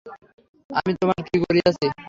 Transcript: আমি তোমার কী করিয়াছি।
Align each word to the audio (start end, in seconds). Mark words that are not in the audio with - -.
আমি 0.69 0.91
তোমার 0.99 1.19
কী 1.27 1.35
করিয়াছি। 1.43 1.85